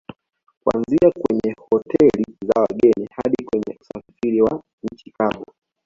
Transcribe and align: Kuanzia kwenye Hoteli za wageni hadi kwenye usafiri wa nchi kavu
Kuanzia 0.63 1.11
kwenye 1.21 1.55
Hoteli 1.71 2.35
za 2.45 2.61
wageni 2.61 3.09
hadi 3.11 3.45
kwenye 3.45 3.79
usafiri 3.81 4.41
wa 4.41 4.63
nchi 4.93 5.11
kavu 5.11 5.45